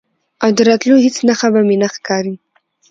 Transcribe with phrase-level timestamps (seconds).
[0.43, 2.35] او د راتلو هیڅ نښه به مې نه ښکاري،